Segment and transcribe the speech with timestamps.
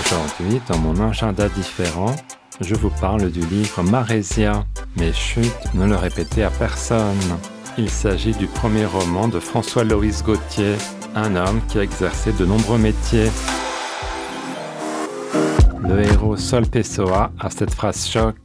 [0.00, 2.14] Aujourd'hui, dans mon agenda différent,
[2.60, 4.64] je vous parle du livre Marésia.
[4.96, 7.18] Mais chut, ne le répétez à personne.
[7.76, 10.76] Il s'agit du premier roman de François-Loïs Gauthier,
[11.14, 13.30] un homme qui a exercé de nombreux métiers.
[15.82, 18.36] Le héros Sol Pessoa a cette phrase choc.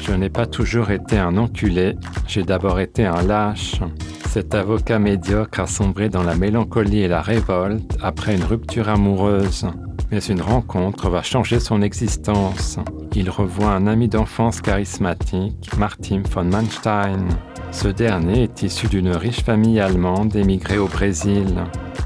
[0.00, 3.80] Je n'ai pas toujours été un enculé, j'ai d'abord été un lâche.
[4.28, 9.66] Cet avocat médiocre a sombré dans la mélancolie et la révolte après une rupture amoureuse.
[10.10, 12.78] Mais une rencontre va changer son existence.
[13.14, 17.26] Il revoit un ami d'enfance charismatique, Martin von Manstein.
[17.72, 21.64] Ce dernier est issu d'une riche famille allemande émigrée au Brésil.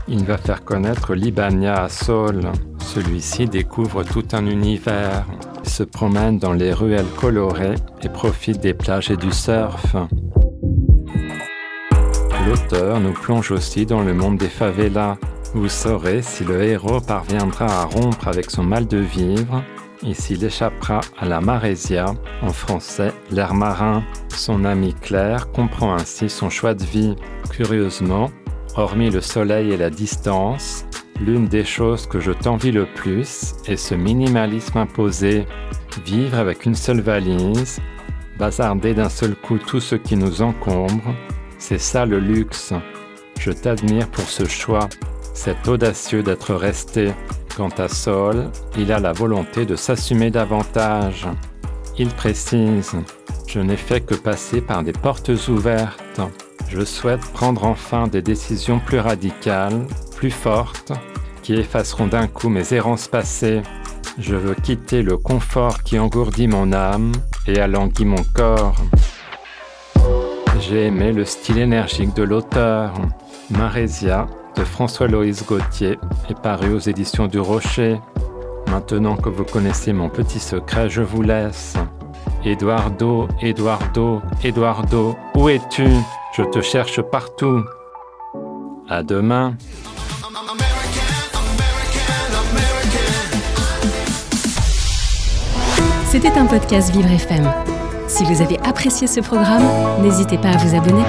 [0.09, 2.41] Il va faire connaître Libania à Saul.
[2.79, 5.27] Celui-ci découvre tout un univers,
[5.63, 9.95] se promène dans les ruelles colorées et profite des plages et du surf.
[12.49, 15.17] L'auteur nous plonge aussi dans le monde des favelas.
[15.53, 19.65] Vous saurez si le héros parviendra à rompre avec son mal de vivre
[20.07, 24.05] et s'il échappera à la marésia, en français l'air marin.
[24.29, 27.17] Son ami Claire comprend ainsi son choix de vie.
[27.51, 28.31] Curieusement,
[28.77, 30.87] hormis le soleil et la distance,
[31.21, 35.47] l'une des choses que je t'envie le plus est ce minimalisme imposé.
[36.07, 37.81] Vivre avec une seule valise,
[38.39, 41.15] bazarder d'un seul coup tout ce qui nous encombre,
[41.59, 42.73] c'est ça le luxe.
[43.39, 44.89] Je t'admire pour ce choix.
[45.35, 47.13] C'est audacieux d'être resté.
[47.57, 51.27] Quant à Saul, il a la volonté de s'assumer davantage.
[51.99, 52.93] Il précise
[53.47, 56.21] Je n'ai fait que passer par des portes ouvertes.
[56.69, 60.93] Je souhaite prendre enfin des décisions plus radicales, plus fortes,
[61.43, 63.63] qui effaceront d'un coup mes errances passées.
[64.19, 67.13] Je veux quitter le confort qui engourdit mon âme
[67.47, 68.77] et alanguit mon corps.
[70.61, 72.95] J'ai aimé le style énergique de l'auteur.
[73.51, 74.27] Marésia
[74.61, 75.99] de François-Loïs Gauthier
[76.29, 77.99] est paru aux éditions du Rocher.
[78.71, 81.77] Maintenant que vous connaissez mon petit secret, je vous laisse.
[82.45, 85.87] Eduardo, Eduardo, Eduardo, où es-tu?
[86.37, 87.65] Je te cherche partout.
[88.87, 89.55] À demain.
[96.11, 97.51] C'était un podcast Vivre FM.
[98.09, 99.65] Si vous avez apprécié ce programme,
[100.03, 101.05] n'hésitez pas à vous abonner.